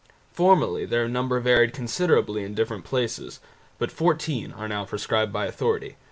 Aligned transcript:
Formerly 0.33 0.83
their 0.85 1.07
number 1.07 1.39
varied 1.39 1.73
considerably 1.73 2.43
in 2.43 2.55
different 2.55 2.83
places 2.83 3.39
but 3.77 3.91
fourteen 3.91 4.51
are 4.51 4.67
now 4.67 4.83
prescribed 4.83 5.31
by 5.31 5.45
authority. 5.45 5.95